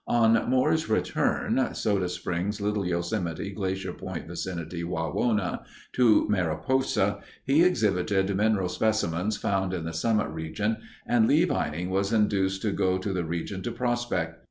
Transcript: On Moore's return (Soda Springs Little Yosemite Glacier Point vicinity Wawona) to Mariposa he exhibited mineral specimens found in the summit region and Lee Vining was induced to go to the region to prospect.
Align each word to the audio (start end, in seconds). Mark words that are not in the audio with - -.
On 0.07 0.49
Moore's 0.49 0.89
return 0.89 1.75
(Soda 1.75 2.09
Springs 2.09 2.59
Little 2.59 2.87
Yosemite 2.87 3.51
Glacier 3.51 3.93
Point 3.93 4.25
vicinity 4.27 4.83
Wawona) 4.83 5.63
to 5.93 6.27
Mariposa 6.27 7.19
he 7.45 7.61
exhibited 7.63 8.35
mineral 8.35 8.67
specimens 8.67 9.37
found 9.37 9.75
in 9.75 9.83
the 9.83 9.93
summit 9.93 10.29
region 10.29 10.77
and 11.05 11.27
Lee 11.27 11.45
Vining 11.45 11.91
was 11.91 12.11
induced 12.11 12.63
to 12.63 12.71
go 12.71 12.97
to 12.97 13.13
the 13.13 13.23
region 13.23 13.61
to 13.61 13.71
prospect. 13.71 14.39